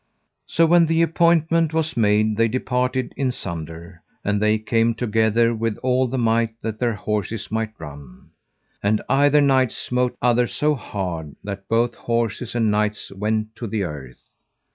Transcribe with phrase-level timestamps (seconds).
[0.47, 5.77] So when the appointment was made, they departed in sunder, and they came together with
[5.83, 8.31] all the might that their horses might run.
[8.81, 13.83] And either knight smote other so hard that both horses and knights went to the
[13.83, 14.27] earth.